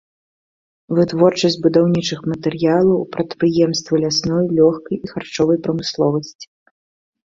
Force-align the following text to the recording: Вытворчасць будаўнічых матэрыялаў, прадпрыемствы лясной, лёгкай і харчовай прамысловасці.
Вытворчасць 0.99 1.57
будаўнічых 1.65 2.19
матэрыялаў, 2.31 2.99
прадпрыемствы 3.17 3.95
лясной, 4.07 4.45
лёгкай 4.61 4.95
і 5.01 5.05
харчовай 5.15 5.57
прамысловасці. 5.69 6.45